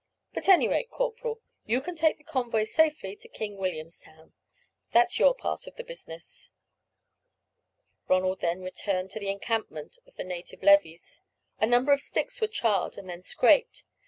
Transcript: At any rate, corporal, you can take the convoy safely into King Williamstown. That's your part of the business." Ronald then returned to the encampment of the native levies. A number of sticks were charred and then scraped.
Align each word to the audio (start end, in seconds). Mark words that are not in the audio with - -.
At 0.35 0.49
any 0.49 0.67
rate, 0.67 0.89
corporal, 0.89 1.41
you 1.67 1.79
can 1.79 1.95
take 1.95 2.17
the 2.17 2.23
convoy 2.23 2.63
safely 2.63 3.11
into 3.11 3.27
King 3.27 3.57
Williamstown. 3.57 4.33
That's 4.93 5.19
your 5.19 5.35
part 5.35 5.67
of 5.67 5.75
the 5.75 5.83
business." 5.83 6.49
Ronald 8.07 8.39
then 8.41 8.61
returned 8.61 9.11
to 9.11 9.19
the 9.19 9.29
encampment 9.29 9.99
of 10.07 10.15
the 10.15 10.23
native 10.23 10.63
levies. 10.63 11.21
A 11.59 11.67
number 11.67 11.91
of 11.93 12.01
sticks 12.01 12.41
were 12.41 12.47
charred 12.47 12.97
and 12.97 13.07
then 13.07 13.21
scraped. 13.21 13.83